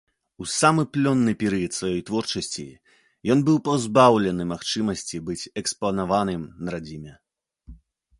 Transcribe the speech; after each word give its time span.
У 0.43 0.45
самы 0.59 0.83
плённы 0.95 1.33
перыяд 1.41 1.73
сваёй 1.79 1.99
творчасці 2.07 2.65
ён 3.33 3.43
быў 3.49 3.57
пазбаўлены 3.67 4.43
магчымасці 4.53 5.21
быць 5.29 5.49
экспанаваным 5.63 6.43
на 6.63 6.69
радзіме. 6.77 7.13